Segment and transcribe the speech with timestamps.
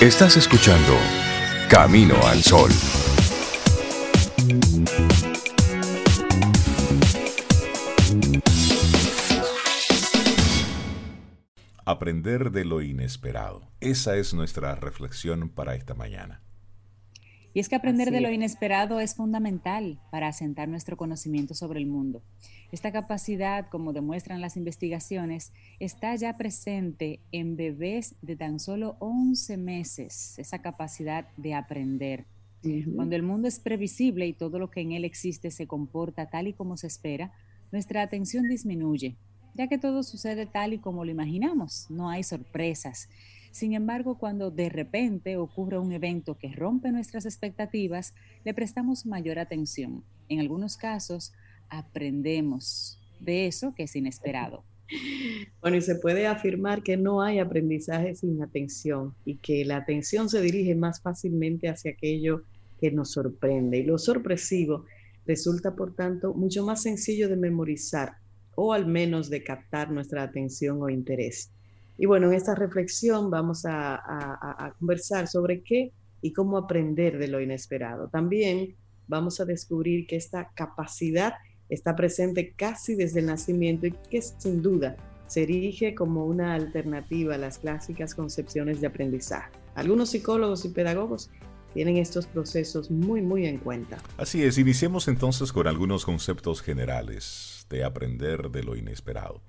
[0.00, 0.94] Estás escuchando
[1.70, 2.70] Camino al Sol.
[11.86, 13.62] Aprender de lo inesperado.
[13.80, 16.42] Esa es nuestra reflexión para esta mañana.
[17.56, 21.86] Y es que aprender de lo inesperado es fundamental para asentar nuestro conocimiento sobre el
[21.86, 22.20] mundo.
[22.70, 29.56] Esta capacidad, como demuestran las investigaciones, está ya presente en bebés de tan solo 11
[29.56, 32.26] meses, esa capacidad de aprender.
[32.94, 36.48] Cuando el mundo es previsible y todo lo que en él existe se comporta tal
[36.48, 37.32] y como se espera,
[37.72, 39.16] nuestra atención disminuye,
[39.54, 43.08] ya que todo sucede tal y como lo imaginamos, no hay sorpresas.
[43.56, 48.12] Sin embargo, cuando de repente ocurre un evento que rompe nuestras expectativas,
[48.44, 50.04] le prestamos mayor atención.
[50.28, 51.32] En algunos casos,
[51.70, 54.62] aprendemos de eso que es inesperado.
[55.62, 60.28] Bueno, y se puede afirmar que no hay aprendizaje sin atención y que la atención
[60.28, 62.42] se dirige más fácilmente hacia aquello
[62.78, 63.78] que nos sorprende.
[63.78, 64.84] Y lo sorpresivo
[65.24, 68.18] resulta, por tanto, mucho más sencillo de memorizar
[68.54, 71.50] o al menos de captar nuestra atención o interés.
[71.98, 77.40] Y bueno, en esta reflexión vamos a, conversar sobre qué y cómo aprender de lo
[77.40, 78.08] inesperado.
[78.08, 78.76] También
[79.08, 81.34] vamos a descubrir que esta capacidad
[81.68, 87.34] está presente casi desde el nacimiento y que sin duda se erige como una alternativa
[87.34, 89.50] a las clásicas concepciones de aprendizaje.
[89.74, 91.30] Algunos psicólogos y pedagogos
[91.74, 93.98] tienen estos procesos muy, muy en cuenta.
[94.16, 99.42] Así es, iniciemos entonces con algunos conceptos generales de aprender de lo inesperado.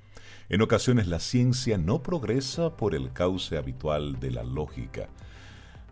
[0.50, 5.10] En ocasiones la ciencia no progresa por el cauce habitual de la lógica.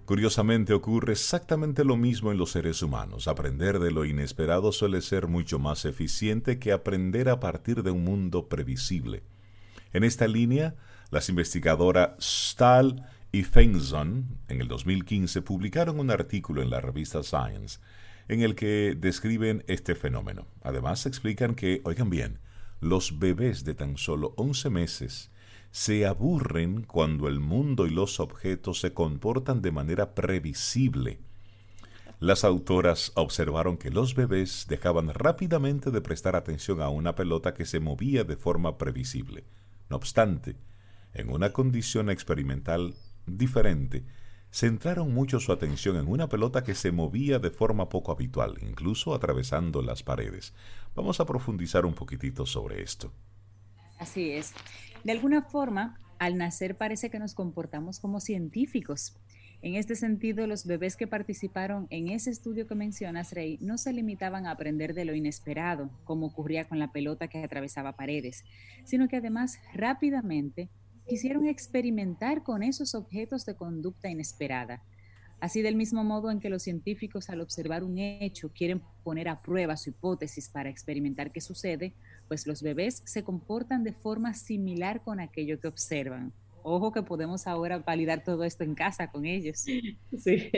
[0.06, 3.28] Curiosamente ocurre exactamente lo mismo en los seres humanos.
[3.28, 8.06] Aprender de lo inesperado suele ser mucho más eficiente que aprender a partir de un
[8.06, 9.24] mundo previsible.
[9.92, 10.76] En esta línea,
[11.10, 17.80] las investigadoras Stahl y Feinson en el 2015 publicaron un artículo en la revista Science
[18.30, 20.48] en el que describen este fenómeno.
[20.64, 22.40] Además explican que, oigan bien,
[22.86, 25.32] los bebés de tan solo 11 meses
[25.72, 31.20] se aburren cuando el mundo y los objetos se comportan de manera previsible.
[32.20, 37.66] Las autoras observaron que los bebés dejaban rápidamente de prestar atención a una pelota que
[37.66, 39.46] se movía de forma previsible.
[39.90, 40.56] No obstante,
[41.14, 42.94] en una condición experimental
[43.26, 44.06] diferente,
[44.56, 49.14] centraron mucho su atención en una pelota que se movía de forma poco habitual, incluso
[49.14, 50.54] atravesando las paredes.
[50.96, 53.12] Vamos a profundizar un poquitito sobre esto.
[54.00, 54.54] Así es.
[55.04, 59.18] De alguna forma, al nacer parece que nos comportamos como científicos.
[59.62, 63.94] En este sentido, los bebés que participaron en ese estudio que mencionas, Rey, no se
[63.94, 68.46] limitaban a aprender de lo inesperado, como ocurría con la pelota que atravesaba paredes,
[68.84, 70.70] sino que además rápidamente
[71.08, 74.84] quisieron experimentar con esos objetos de conducta inesperada.
[75.40, 79.42] Así del mismo modo en que los científicos al observar un hecho quieren poner a
[79.42, 81.94] prueba su hipótesis para experimentar qué sucede,
[82.28, 86.34] pues los bebés se comportan de forma similar con aquello que observan.
[86.64, 89.66] Ojo que podemos ahora validar todo esto en casa con ellos.
[90.18, 90.50] Sí,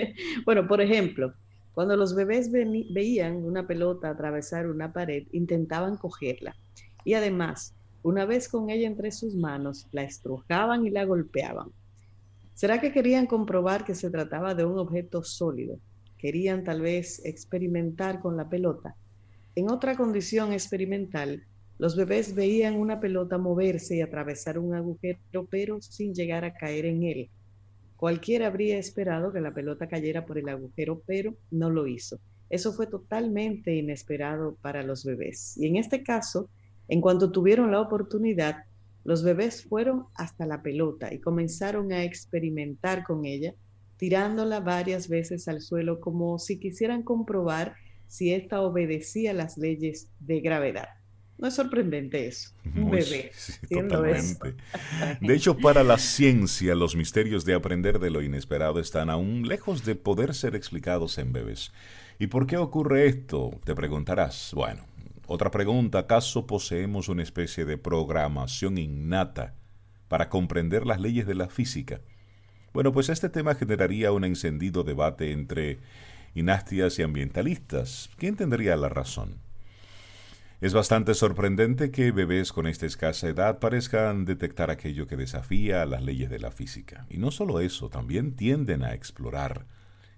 [0.45, 1.33] bueno, por ejemplo,
[1.73, 6.55] cuando los bebés veían una pelota atravesar una pared, intentaban cogerla.
[7.03, 11.71] Y además, una vez con ella entre sus manos, la estrujaban y la golpeaban.
[12.57, 15.77] ¿Será que querían comprobar que se trataba de un objeto sólido?
[16.17, 18.95] Querían tal vez experimentar con la pelota.
[19.53, 21.43] En otra condición experimental,
[21.77, 25.19] los bebés veían una pelota moverse y atravesar un agujero,
[25.51, 27.29] pero sin llegar a caer en él.
[27.95, 32.19] Cualquiera habría esperado que la pelota cayera por el agujero, pero no lo hizo.
[32.49, 35.55] Eso fue totalmente inesperado para los bebés.
[35.57, 36.49] Y en este caso,
[36.87, 38.63] en cuanto tuvieron la oportunidad,
[39.07, 43.53] los bebés fueron hasta la pelota y comenzaron a experimentar con ella,
[43.95, 47.75] tirándola varias veces al suelo como si quisieran comprobar
[48.09, 50.89] si ésta obedecía las leyes de gravedad.
[51.37, 53.31] No es sorprendente eso, un bebé.
[53.69, 54.55] totalmente.
[55.21, 59.85] De hecho, para la ciencia, los misterios de aprender de lo inesperado están aún lejos
[59.85, 61.71] de poder ser explicados en bebés.
[62.19, 63.51] ¿Y por qué ocurre esto?
[63.63, 64.51] Te preguntarás.
[64.53, 64.83] Bueno,
[65.27, 69.53] otra pregunta, ¿acaso poseemos una especie de programación innata
[70.07, 71.99] para comprender las leyes de la física?
[72.73, 75.79] Bueno, pues este tema generaría un encendido debate entre
[76.33, 78.09] inastias y ambientalistas.
[78.17, 79.35] ¿Quién tendría la razón?
[80.61, 86.01] Es bastante sorprendente que bebés con esta escasa edad parezcan detectar aquello que desafía las
[86.01, 87.05] leyes de la física.
[87.09, 89.65] Y no solo eso, también tienden a explorar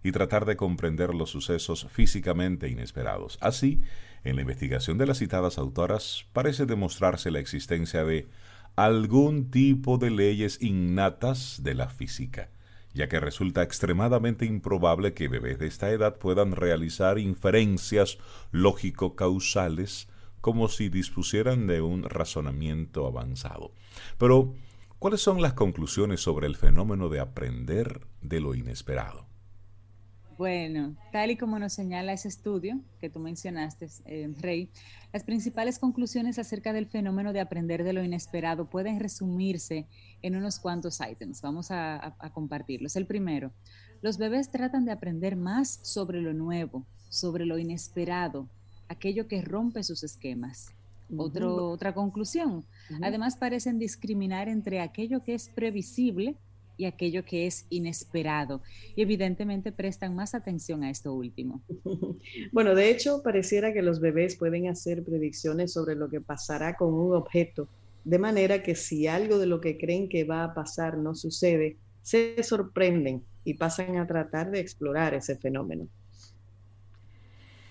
[0.02, 3.38] y tratar de comprender los sucesos físicamente inesperados.
[3.42, 3.82] Así,
[4.24, 8.28] en la investigación de las citadas autoras parece demostrarse la existencia de
[8.76, 12.50] algún tipo de leyes innatas de la física.
[12.92, 18.18] ya que resulta extremadamente improbable que bebés de esta edad puedan realizar inferencias
[18.52, 20.08] lógico-causales
[20.42, 23.74] como si dispusieran de un razonamiento avanzado.
[24.18, 24.56] Pero,
[24.98, 29.29] ¿cuáles son las conclusiones sobre el fenómeno de aprender de lo inesperado?
[30.40, 34.70] Bueno, tal y como nos señala ese estudio que tú mencionaste, eh, Rey,
[35.12, 39.86] las principales conclusiones acerca del fenómeno de aprender de lo inesperado pueden resumirse
[40.22, 41.42] en unos cuantos ítems.
[41.42, 42.96] Vamos a compartirlos.
[42.96, 43.52] El primero,
[44.02, 48.48] los bebés tratan de aprender más sobre lo nuevo, sobre lo inesperado,
[48.88, 50.74] aquello que rompe sus esquemas.
[51.18, 52.64] otra conclusión.
[53.02, 56.38] Además, parecen discriminar entre aquello que es previsible
[56.80, 58.62] y aquello que es inesperado.
[58.96, 61.62] Y evidentemente prestan más atención a esto último.
[62.52, 66.94] Bueno, de hecho, pareciera que los bebés pueden hacer predicciones sobre lo que pasará con
[66.94, 67.68] un objeto,
[68.06, 71.78] de manera que si algo de lo que creen que va a pasar no sucede,
[72.02, 75.88] se sorprenden y pasan a tratar de explorar ese fenómeno.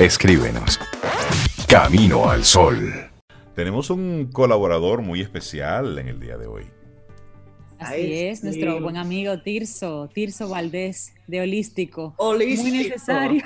[0.00, 0.80] Escríbenos.
[1.68, 3.10] Camino al Sol.
[3.54, 6.64] Tenemos un colaborador muy especial en el día de hoy.
[7.78, 12.14] Así es, nuestro buen amigo Tirso, Tirso Valdés, de Holístico.
[12.16, 12.62] Holístico.
[12.68, 13.42] Muy necesario.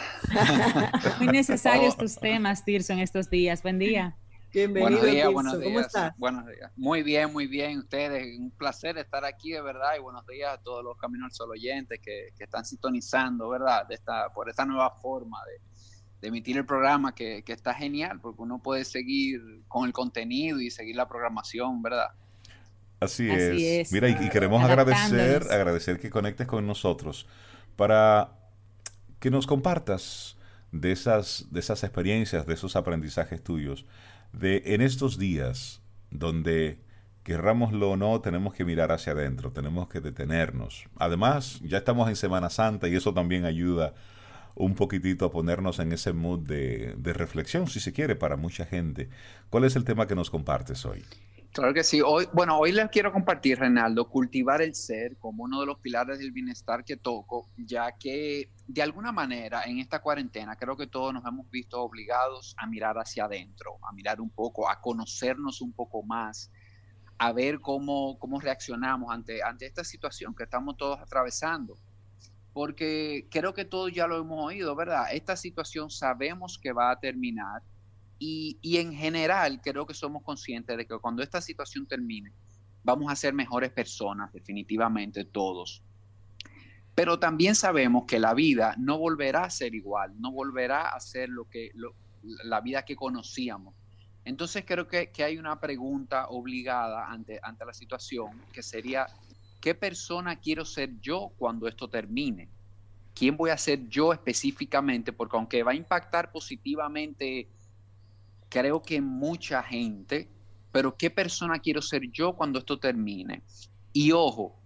[1.19, 3.63] muy necesarios tus temas, Tirso, en estos días.
[3.63, 4.17] Buen día.
[4.53, 5.65] Bienvenido, buenos días, buenos días.
[5.65, 6.19] ¿Cómo estás?
[6.19, 6.73] Buenos días.
[6.77, 7.79] Muy bien, muy bien.
[7.79, 9.91] Ustedes, un placer estar aquí, de verdad.
[9.97, 13.87] Y buenos días a todos los Caminos al Sol oyentes que, que están sintonizando, ¿verdad?
[13.87, 15.61] De esta, por esta nueva forma de,
[16.21, 20.71] de emitir el programa, que, está genial, porque uno puede seguir con el contenido y
[20.71, 22.09] seguir la programación, ¿verdad?
[23.01, 23.91] Así, es.
[23.93, 27.27] Mira, y, queremos agradecer, agradecer que conectes con nosotros
[27.77, 28.33] para
[29.19, 30.37] que nos compartas
[30.73, 33.87] de esas, de esas experiencias, de esos aprendizajes tuyos,
[34.33, 35.81] de en estos días
[36.11, 36.79] donde
[37.23, 40.87] querrámoslo o no, tenemos que mirar hacia adentro, tenemos que detenernos.
[40.97, 43.95] Además, ya estamos en Semana Santa y eso también ayuda
[44.55, 49.09] un poquitito a ponernos en ese mood de, reflexión, si se quiere, para mucha gente.
[49.49, 51.05] ¿Cuál es el tema que nos compartes hoy?
[51.53, 52.01] Claro que sí.
[52.01, 56.21] Hoy, bueno, hoy les quiero compartir, Renaldo, cultivar el ser como uno de los pilares
[56.21, 61.13] del bienestar que toco, ya que de alguna manera en esta cuarentena creo que todos
[61.13, 65.73] nos hemos visto obligados a mirar hacia adentro, a mirar un poco, a conocernos un
[65.73, 66.53] poco más,
[67.19, 71.77] a ver cómo, cómo reaccionamos ante, ante esta situación que estamos todos atravesando
[72.53, 75.07] porque creo que todos ya lo hemos oído, ¿verdad?
[75.13, 77.63] Esta situación sabemos que va a terminar
[78.21, 82.33] y, en general creo que somos conscientes de que cuando esta situación termine,
[82.85, 85.83] vamos a ser mejores personas, definitivamente todos.
[86.95, 91.31] Pero también sabemos que la vida no volverá a ser igual, no volverá a ser
[91.31, 91.71] lo que
[92.45, 93.75] la vida que conocíamos.
[94.25, 99.07] Entonces creo que, que hay una pregunta obligada ante, ante la situación que sería
[99.61, 102.49] ¿Qué persona quiero ser yo cuando esto termine?
[103.15, 105.13] ¿Quién voy a ser yo específicamente?
[105.13, 107.47] Porque aunque va a impactar positivamente,
[108.51, 110.29] creo que mucha gente,
[110.71, 113.43] pero ¿qué persona quiero ser yo cuando esto termine?
[113.95, 114.61] Y ojo,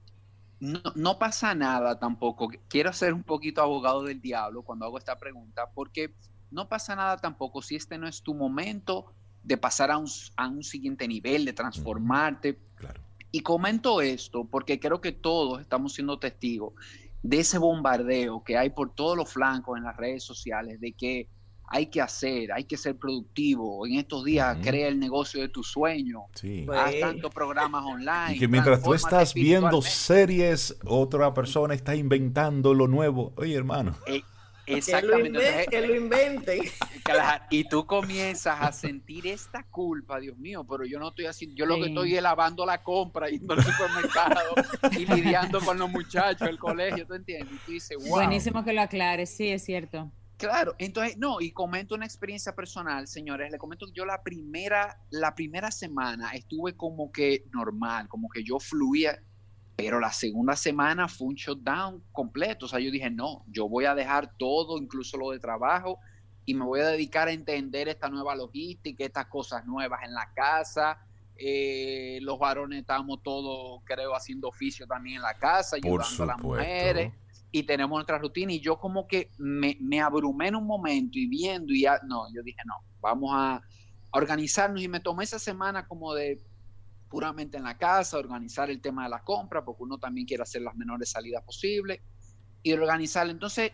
[0.58, 2.50] no, pasa nada tampoco.
[2.68, 6.14] Quiero ser un poquito abogado del diablo cuando hago esta pregunta, porque
[6.50, 9.12] no pasa nada tampoco si este no es tu momento
[9.42, 12.58] de pasar a un, a un siguiente nivel, de transformarte.
[12.76, 13.00] Claro.
[13.30, 16.72] Y comento esto porque creo que todos estamos siendo testigos
[17.22, 21.28] de ese bombardeo que hay por todos los flancos en las redes sociales, de que
[21.66, 23.86] hay que hacer, hay que ser productivo.
[23.86, 26.24] En estos días crea el negocio de tu sueño.
[26.34, 26.66] Sí.
[26.72, 28.36] Haz pues tantos programas online.
[28.36, 33.32] Y que mientras tú estás viendo series, otra persona está inventando lo nuevo.
[33.36, 33.96] Oye, hermano.
[34.06, 34.22] Eh,
[34.66, 35.66] exactamente.
[35.70, 36.60] Que lo, inventen.
[37.50, 41.66] y tú comienzas a sentir esta culpa, Dios mío, pero yo no estoy haciendo, yo
[41.66, 44.54] lo que estoy es lavando la compra, yendo al supermercado
[44.92, 47.54] y lidiando con los muchachos, el colegio, ¿tú entiendes?
[47.54, 48.10] Y tú dices, wow.
[48.10, 50.10] Buenísimo que lo aclares, sí, es cierto.
[50.44, 55.00] Claro, entonces, no, y comento una experiencia personal, señores, le comento que yo la primera,
[55.08, 59.18] la primera semana estuve como que normal, como que yo fluía,
[59.74, 63.86] pero la segunda semana fue un shutdown completo, o sea, yo dije, no, yo voy
[63.86, 65.98] a dejar todo, incluso lo de trabajo,
[66.44, 70.30] y me voy a dedicar a entender esta nueva logística, estas cosas nuevas en la
[70.34, 70.98] casa,
[71.36, 76.38] eh, los varones estamos todos, creo, haciendo oficio también en la casa, ayudando a las
[76.38, 77.14] mujeres
[77.54, 78.52] y tenemos nuestra rutina.
[78.52, 82.42] Y yo como que me, abrumé en un momento y viendo y ya, no, yo
[82.42, 83.62] dije, no, vamos a,
[84.10, 86.40] organizarnos y me tomé esa semana como de
[87.08, 90.62] puramente en la casa, organizar el tema de la compra, porque uno también quiere hacer
[90.62, 92.00] las menores salidas posibles
[92.62, 93.28] y organizar.
[93.28, 93.72] Entonces,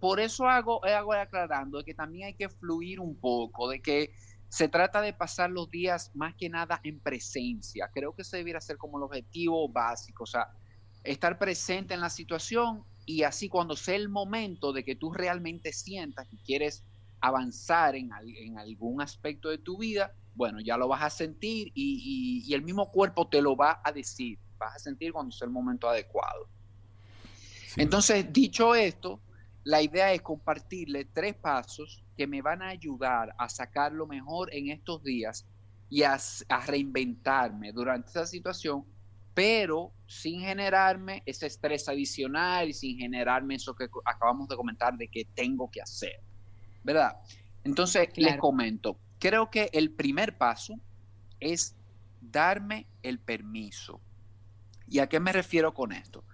[0.00, 4.12] por eso hago, hago aclarando que también hay que fluir un poco, de que
[4.48, 7.90] se trata de pasar los días más que nada en presencia.
[7.92, 10.48] Creo que ese debiera ser como el objetivo básico, o sea,
[11.04, 15.72] estar presente en la situación y así cuando sea el momento de que tú realmente
[15.72, 16.84] sientas que quieres
[17.22, 18.12] avanzar en,
[18.58, 23.26] algún aspecto de tu vida, bueno, ya lo vas a sentir y, el mismo cuerpo
[23.26, 26.50] te lo va a decir, vas a sentir cuando sea el momento adecuado.
[27.76, 29.22] Entonces, dicho esto,
[29.64, 34.54] la idea es compartirle tres pasos que me van a ayudar a sacar lo mejor
[34.54, 35.46] en estos días
[35.88, 36.18] y a,
[36.50, 38.84] a reinventarme durante esa situación
[39.32, 45.06] pero sin generarme ese estrés adicional y sin generarme eso que acabamos de comentar de
[45.06, 46.18] que tengo que hacer,
[46.82, 47.18] ¿verdad?
[47.62, 50.74] Entonces, les comento, creo que el primer paso
[51.40, 51.76] es
[52.22, 54.00] darme el permiso.
[54.88, 56.24] ¿Y a qué me refiero con esto?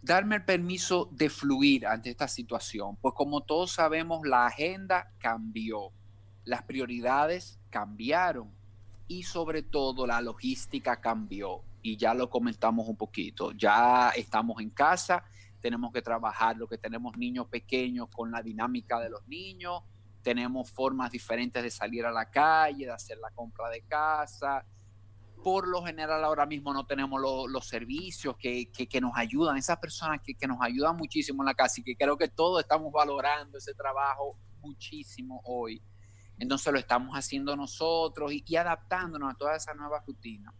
[0.00, 5.92] Darme el permiso de fluir ante esta situación, pues como todos sabemos, la agenda cambió,
[6.44, 8.50] las prioridades cambiaron
[9.08, 13.52] y sobre todo la logística cambió y ya lo comentamos un poquito.
[13.52, 15.24] Ya estamos en casa,
[15.60, 19.82] tenemos que trabajar lo que tenemos niños pequeños con la dinámica de los niños,
[20.22, 24.66] tenemos formas diferentes de salir a la calle, de hacer la compra de casa.
[25.42, 30.20] Por lo general ahora mismo no tenemos los servicios que, que, nos ayudan, esas personas
[30.22, 33.56] que, que nos ayudan muchísimo en la casa y que creo que todos estamos valorando
[33.56, 35.82] ese trabajo muchísimo hoy.
[36.38, 40.52] Entonces lo estamos haciendo nosotros y, y adaptándonos a toda esa nueva rutina.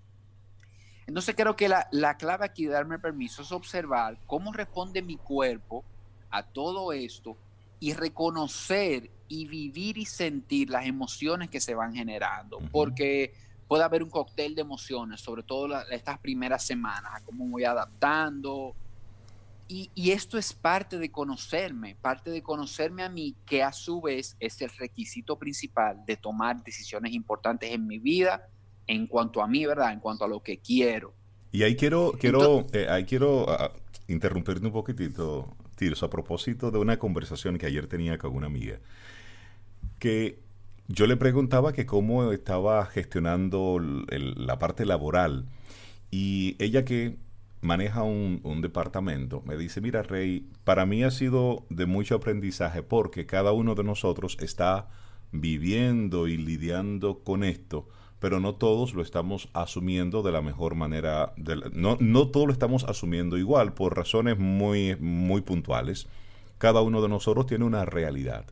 [1.07, 5.85] Entonces creo que la, clave aquí de darme permiso es observar cómo responde mi cuerpo
[6.31, 7.37] a todo esto
[7.81, 13.33] y reconocer y vivir y sentir las emociones que se van generando, porque
[13.67, 18.75] puede haber un cóctel de emociones, sobre todo estas primeras semanas, cómo voy adaptando.
[19.69, 24.01] Y, y, esto es parte de conocerme, parte de conocerme a mí, que a su
[24.01, 28.49] vez es el requisito principal de tomar decisiones importantes en mi vida
[28.91, 29.93] en cuanto a mí, ¿verdad?
[29.93, 31.13] En cuanto a lo que quiero.
[31.53, 33.71] Y ahí quiero, quiero, eh, ahí quiero uh,
[34.09, 38.79] interrumpirte un poquitito, Tirso, a propósito de una conversación que ayer tenía con una amiga,
[39.99, 40.41] que
[40.89, 45.47] yo le preguntaba que cómo estaba gestionando la parte laboral
[46.11, 47.17] y ella que
[47.61, 52.83] maneja un, un, departamento me dice, mira Rey, para mí ha sido de mucho aprendizaje
[52.83, 54.89] porque cada uno de nosotros está
[55.31, 57.89] viviendo y lidiando con esto
[58.21, 61.33] pero no todos lo estamos asumiendo de la mejor manera,
[61.73, 66.07] no, no todos lo estamos asumiendo igual por razones muy, muy puntuales.
[66.59, 68.45] Cada uno de nosotros tiene una realidad.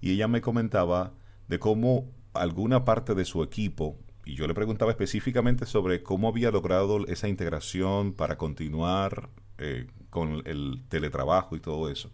[0.00, 1.12] Y ella me comentaba
[1.46, 6.50] de cómo alguna parte de su equipo, y yo le preguntaba específicamente sobre cómo había
[6.50, 9.28] logrado esa integración para continuar
[9.58, 12.10] eh, con el teletrabajo y todo eso.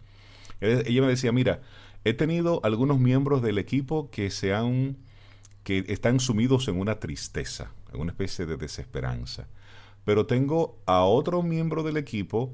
[0.59, 1.61] Ella me decía, mira,
[2.03, 4.97] he tenido algunos miembros del equipo que se han
[5.63, 9.47] que están sumidos en una tristeza, en una especie de desesperanza.
[10.05, 12.53] Pero tengo a otro miembro del equipo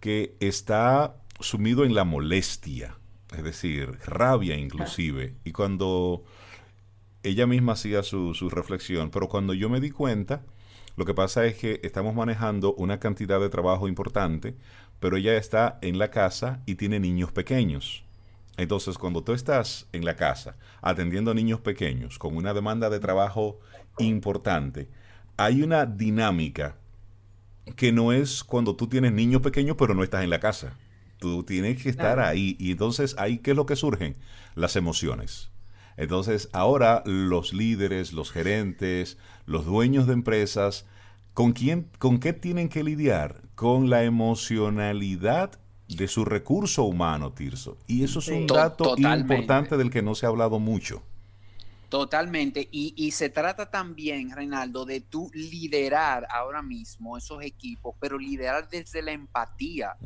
[0.00, 2.98] que está sumido en la molestia,
[3.36, 5.34] es decir, rabia inclusive.
[5.44, 6.24] Y cuando
[7.22, 10.44] ella misma hacía su, su reflexión, pero cuando yo me di cuenta,
[10.96, 14.56] lo que pasa es que estamos manejando una cantidad de trabajo importante,
[15.00, 18.03] pero ella está en la casa y tiene niños pequeños.
[18.56, 23.00] Entonces, cuando tú estás en la casa atendiendo a niños pequeños con una demanda de
[23.00, 23.58] trabajo
[23.98, 24.88] importante,
[25.36, 26.76] hay una dinámica
[27.76, 30.76] que no es cuando tú tienes niños pequeños pero no estás en la casa.
[31.18, 32.56] Tú tienes que estar ahí.
[32.58, 34.16] Y entonces ahí, ¿qué es lo que surgen?
[34.54, 35.50] Las emociones.
[35.96, 40.86] Entonces, ahora los líderes, los gerentes, los dueños de empresas,
[41.32, 43.42] ¿con quién, con qué tienen que lidiar?
[43.54, 45.58] Con la emocionalidad
[45.88, 47.76] de su recurso humano, Tirso.
[47.86, 51.02] Y eso es un dato importante del que no se ha hablado mucho.
[51.94, 52.68] Totalmente.
[52.72, 59.00] Y, se trata también, Reinaldo, de tú liderar ahora mismo esos equipos, pero liderar desde
[59.00, 59.96] la empatía,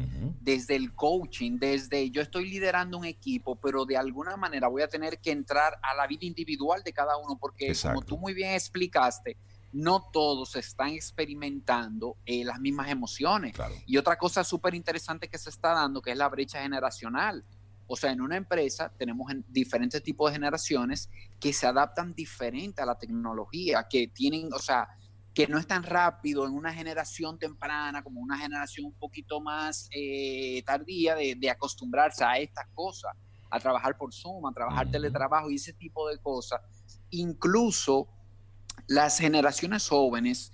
[0.41, 4.89] desde el coaching, desde yo estoy liderando un equipo, pero de alguna manera voy a
[4.89, 8.53] tener que entrar a la vida individual de cada uno, porque como tú muy bien
[8.53, 9.39] explicaste,
[9.73, 13.55] no todos están experimentando eh, las mismas emociones.
[13.87, 17.45] Y otra cosa súper interesante que se está dando, que es la brecha generacional.
[17.87, 21.09] O sea, en una empresa tenemos diferentes tipos de generaciones
[21.41, 24.89] que se adaptan diferente a la tecnología, que tienen, o sea,
[25.39, 29.89] que no es tan rápido en una generación temprana como una generación un poquito más
[29.93, 33.13] eh, tardía de, acostumbrarse a estas cosas,
[33.49, 36.61] a trabajar por Zoom, a trabajar teletrabajo y ese tipo de cosas.
[37.11, 38.09] Incluso
[38.87, 40.53] las generaciones jóvenes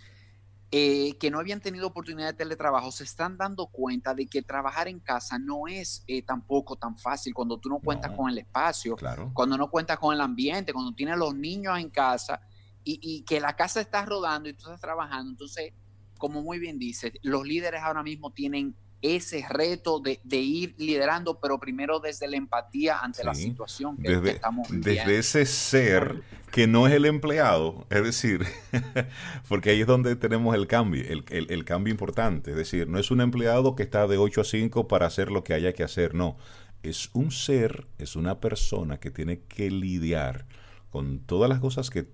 [0.71, 4.88] eh, que no habían tenido oportunidad de teletrabajo se están dando cuenta de que trabajar
[4.88, 8.97] en casa no es eh, tampoco tan fácil cuando tú no cuentas con el espacio,
[9.33, 12.40] cuando no cuentas con el ambiente, cuando tienes los niños en casa
[12.83, 15.31] y, y, que la casa está rodando y tú estás trabajando.
[15.31, 15.73] Entonces,
[16.19, 21.61] como muy bien dices, los líderes ahora mismo tienen ese reto de, ir liderando, pero
[21.61, 25.11] primero desde la empatía ante la situación que, desde, estamos viviendo.
[25.11, 28.46] Desde ese ser que no es el empleado, es decir,
[29.49, 33.11] porque ahí es donde tenemos el cambio, el, el, cambio importante, es decir, no es
[33.11, 36.14] un empleado que está de 8 a 5 para hacer lo que haya que hacer,
[36.14, 36.38] no,
[36.82, 40.46] es un ser, es una persona que tiene que lidiar
[40.88, 42.06] con todas las cosas que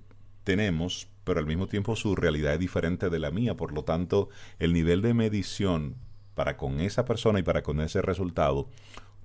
[0.42, 4.28] tenemos, pero al mismo tiempo su realidad es diferente de la mía, por lo tanto,
[4.58, 5.94] el nivel de medición
[6.40, 8.66] para con esa persona y para con ese resultado,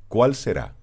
[0.09, 0.75] ¿cuál será?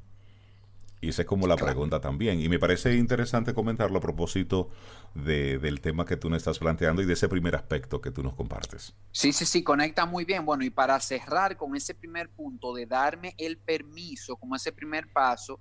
[1.02, 2.40] Y esa es como la pregunta también.
[2.40, 4.70] Y me parece interesante comentarlo a propósito
[5.14, 8.22] de, del tema que tú nos estás planteando y de ese primer aspecto que tú
[8.22, 8.94] nos compartes.
[9.10, 10.46] Sí, sí, sí, conecta muy bien.
[10.46, 15.12] Bueno, y para cerrar con ese primer punto de darme el permiso como ese primer
[15.12, 15.60] paso,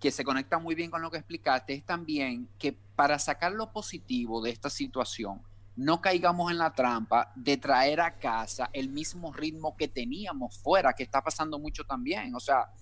[0.00, 3.70] que se conecta muy bien con lo que explicaste, es también que para sacar lo
[3.70, 5.42] positivo de esta situación,
[5.78, 10.92] no caigamos en la trampa de traer a casa el mismo ritmo que teníamos fuera,
[10.92, 12.34] que está pasando mucho también.
[12.34, 12.72] O sea,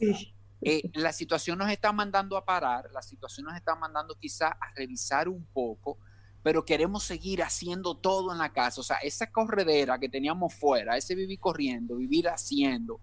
[0.62, 4.72] eh, la situación nos está mandando a parar, la situación nos está mandando quizá a
[4.74, 5.98] revisar un poco,
[6.42, 8.80] pero queremos seguir haciendo todo en la casa.
[8.80, 12.98] O sea, esa corredera que teníamos fuera, ese vivir corriendo, vivir haciendo,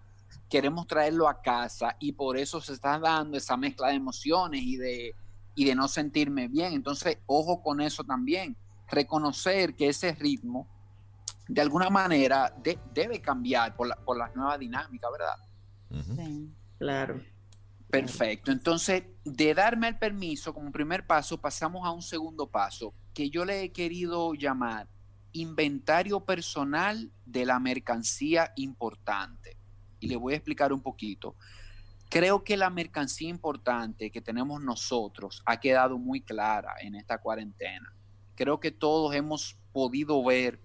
[0.50, 4.76] queremos traerlo a casa y por eso se está dando esa mezcla de emociones y
[4.76, 5.14] de,
[5.54, 6.72] y de no sentirme bien.
[6.72, 8.56] Entonces, ojo con eso también
[8.88, 10.68] reconocer que ese ritmo
[11.48, 12.54] de alguna manera
[12.92, 15.36] debe cambiar por, la, por las nuevas dinámicas, ¿verdad?
[16.16, 17.22] Sí, claro.
[17.90, 18.50] Perfecto.
[18.50, 23.44] Entonces, de darme el permiso como primer paso, pasamos a un segundo paso que yo
[23.44, 24.88] le he querido llamar
[25.32, 29.56] inventario personal de la mercancía importante.
[30.00, 31.36] Y le voy a explicar un poquito.
[32.08, 37.92] Creo que la mercancía importante que tenemos nosotros ha quedado muy clara en esta cuarentena
[38.34, 40.60] creo que todos hemos podido ver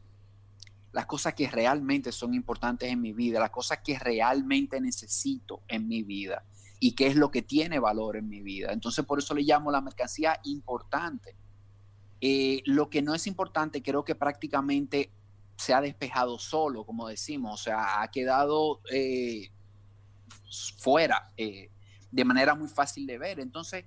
[0.92, 5.88] las cosas que realmente son importantes en mi vida, las cosas que realmente necesito en
[5.88, 6.44] mi vida
[6.80, 8.72] y qué es lo que tiene valor en mi vida.
[8.72, 11.36] Entonces, por eso le llamo la mercancía importante.
[12.22, 15.12] Eh, lo que no es importante, creo que prácticamente
[15.58, 19.52] se ha despejado solo, como decimos, o sea, ha quedado eh,
[20.78, 21.70] fuera eh,
[22.12, 23.40] de manera muy fácil de ver.
[23.40, 23.86] Entonces,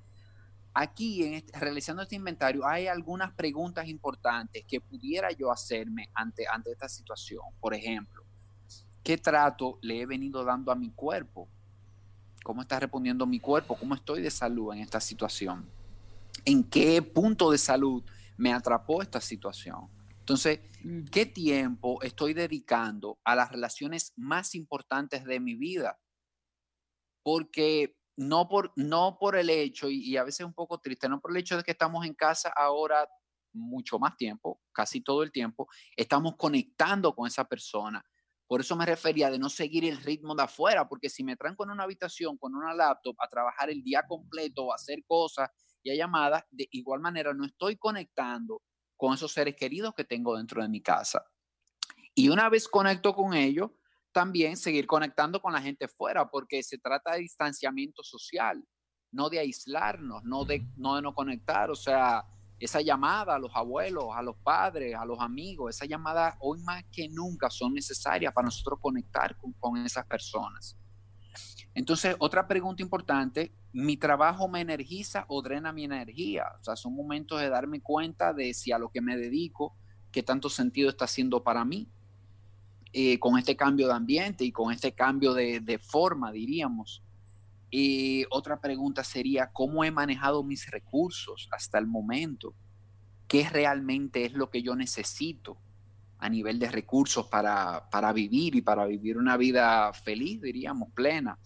[0.74, 6.46] Aquí, en este, realizando este inventario, hay algunas preguntas importantes que pudiera yo hacerme ante,
[6.46, 7.42] ante esta situación.
[7.60, 8.24] Por ejemplo,
[9.02, 11.48] ¿qué trato le he venido dando a mi cuerpo?
[12.42, 13.76] ¿Cómo está respondiendo mi cuerpo?
[13.76, 15.68] ¿Cómo estoy de salud en esta situación?
[16.44, 18.02] ¿En qué punto de salud
[18.38, 19.88] me atrapó esta situación?
[20.20, 21.04] Entonces, mm.
[21.04, 26.00] ¿qué tiempo estoy dedicando a las relaciones más importantes de mi vida?
[27.22, 31.30] Porque no por, no por el hecho, y, a veces un poco triste, no por
[31.30, 33.08] el hecho de que estamos en casa ahora
[33.52, 38.04] mucho más tiempo, casi todo el tiempo, estamos conectando con esa persona.
[38.46, 41.64] Por eso me refería de no seguir el ritmo de afuera, porque si me tranco
[41.64, 45.50] en una habitación con una laptop a trabajar el día completo o a hacer cosas
[45.82, 48.62] y a llamadas, de igual manera no estoy conectando
[48.96, 51.24] con esos seres queridos que tengo dentro de mi casa.
[52.14, 53.70] Y una vez conecto con ellos,
[54.12, 58.62] también seguir conectando con la gente fuera, porque se trata de distanciamiento social,
[59.10, 61.70] no de aislarnos, no de no, de no conectar.
[61.70, 62.24] O sea,
[62.58, 66.84] esa llamada a los abuelos, a los padres, a los amigos, esa llamada hoy más
[66.92, 70.78] que nunca son necesarias para nosotros conectar con, con esas personas.
[71.74, 76.44] Entonces, otra pregunta importante, ¿mi trabajo me energiza o drena mi energía?
[76.60, 79.74] O sea, son momentos de darme cuenta de si a lo que me dedico,
[80.10, 81.90] qué tanto sentido está haciendo para mí,
[82.92, 87.02] eh, con este cambio de ambiente y con este cambio de, de forma, diríamos.
[87.70, 92.54] Y otra pregunta sería, ¿cómo he manejado mis recursos hasta el momento?
[93.26, 95.56] ¿Qué realmente es lo que yo necesito
[96.18, 101.38] a nivel de recursos para, para vivir y para vivir una vida feliz, diríamos, plena?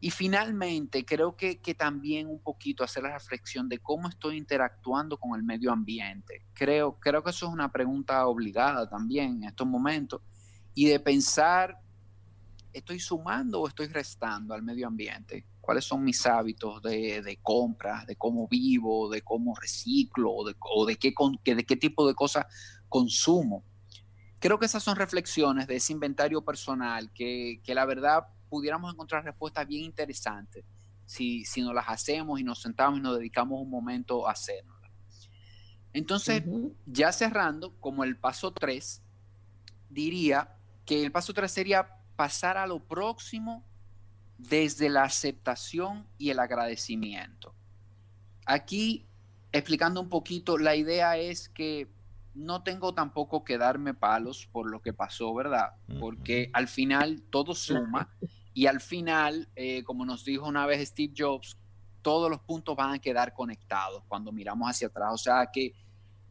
[0.00, 5.18] Y finalmente, creo que, que, también un poquito hacer la reflexión de cómo estoy interactuando
[5.18, 6.46] con el medio ambiente.
[6.54, 10.20] Creo, creo que eso es una pregunta obligada también en estos momentos.
[10.74, 11.80] Y de pensar
[12.72, 15.46] ¿estoy sumando o estoy restando al medio ambiente?
[15.60, 20.54] ¿Cuáles son mis hábitos de, de compras, de cómo vivo, de cómo reciclo o de,
[20.58, 21.12] o de, qué,
[21.44, 22.46] de qué tipo de cosas
[22.88, 23.64] consumo?
[24.38, 29.24] Creo que esas son reflexiones de ese inventario personal que, que la verdad pudiéramos encontrar
[29.24, 30.64] respuestas bien interesantes
[31.06, 34.76] si, si nos las hacemos y nos sentamos y nos dedicamos un momento a hacerlas.
[35.92, 36.74] Entonces, uh -huh.
[36.86, 39.02] ya cerrando, como el paso 3,
[39.88, 43.64] diría que el paso 3 sería pasar a lo próximo
[44.36, 47.54] desde la aceptación y el agradecimiento.
[48.46, 49.06] Aquí,
[49.52, 51.88] explicando un poquito, la idea es que
[52.34, 55.72] no tengo tampoco que darme palos por lo que pasó, ¿verdad?
[55.98, 58.14] Porque al final todo suma
[58.54, 61.56] y al final, eh, como nos dijo una vez Steve Jobs,
[62.02, 65.12] todos los puntos van a quedar conectados cuando miramos hacia atrás.
[65.12, 65.74] O sea que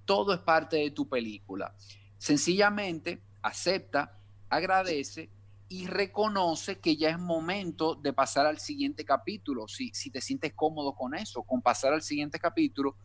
[0.06, 1.74] todo es parte de tu película.
[2.18, 4.18] Sencillamente, acepta,
[4.50, 5.30] agradece
[5.70, 10.54] y reconoce que ya es momento de pasar al siguiente capítulo, si, si te sientes
[10.54, 12.96] cómodo con eso, con pasar al siguiente capítulo,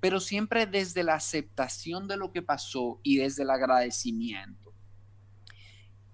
[0.00, 4.71] pero siempre desde la aceptación de lo que pasó y desde el agradecimiento.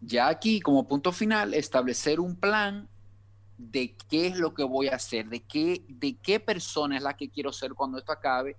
[0.00, 2.88] Ya aquí, como punto final, establecer un plan
[3.56, 7.16] de qué es lo que voy a hacer, de qué, de qué persona es la
[7.16, 8.56] que quiero ser cuando esto acabe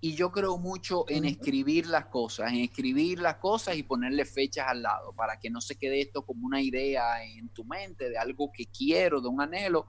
[0.00, 4.66] y yo creo mucho en escribir las cosas, en escribir las cosas y ponerle fechas
[4.68, 8.16] al lado para que no se quede esto como una idea en tu mente de
[8.16, 9.88] algo que quiero, de un anhelo,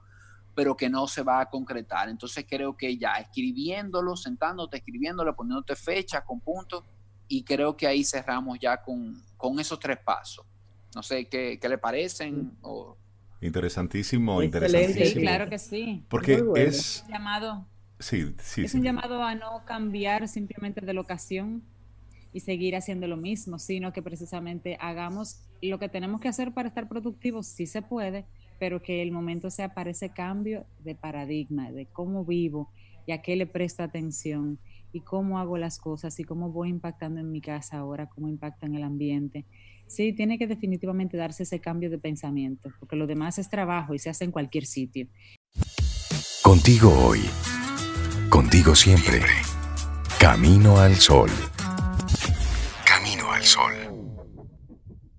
[0.52, 2.08] pero que no se va a concretar.
[2.08, 6.82] Entonces creo que ya escribiéndolo, sentándote, escribiéndolo, poniéndote fecha con puntos
[7.28, 10.44] y creo que ahí cerramos ya con, con esos tres pasos.
[10.94, 12.96] No sé qué, qué le parecen o...
[13.42, 15.06] Interesantísimo, interesantísimo.
[15.06, 16.04] Sí, claro que sí.
[16.08, 16.62] Porque bueno.
[16.62, 17.66] es llamado
[18.00, 18.78] Sí, sí, es sí.
[18.78, 21.62] un llamado a no cambiar simplemente de locación
[22.32, 26.68] y seguir haciendo lo mismo, sino que precisamente hagamos lo que tenemos que hacer para
[26.68, 28.24] estar productivos, sí se puede,
[28.58, 32.70] pero que el momento sea para ese cambio de paradigma, de cómo vivo
[33.06, 34.58] y a qué le presto atención
[34.92, 38.64] y cómo hago las cosas y cómo voy impactando en mi casa ahora, cómo impacta
[38.64, 39.44] en el ambiente.
[39.90, 43.98] Sí, tiene que definitivamente darse ese cambio de pensamiento, porque lo demás es trabajo y
[43.98, 45.08] se hace en cualquier sitio.
[46.42, 47.18] Contigo hoy.
[48.28, 49.20] Contigo siempre.
[50.20, 51.28] Camino al sol.
[52.84, 53.89] Camino al sol.